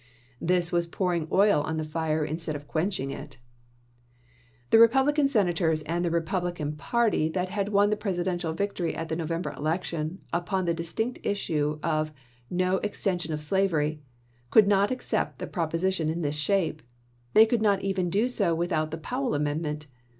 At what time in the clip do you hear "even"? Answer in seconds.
17.83-18.09